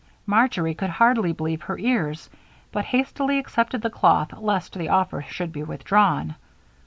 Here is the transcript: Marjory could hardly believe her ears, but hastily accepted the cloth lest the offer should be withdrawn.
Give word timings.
Marjory 0.25 0.73
could 0.73 0.89
hardly 0.89 1.31
believe 1.31 1.61
her 1.61 1.77
ears, 1.77 2.27
but 2.71 2.85
hastily 2.85 3.37
accepted 3.37 3.83
the 3.83 3.89
cloth 3.91 4.33
lest 4.35 4.73
the 4.73 4.89
offer 4.89 5.21
should 5.21 5.51
be 5.51 5.61
withdrawn. 5.61 6.33